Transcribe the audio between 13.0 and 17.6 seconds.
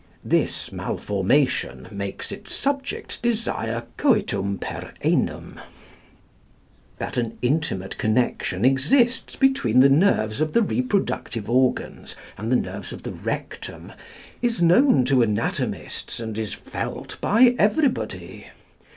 the rectum is known to anatomists and is felt by